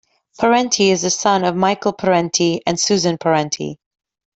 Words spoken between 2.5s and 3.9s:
and Susan Parenti.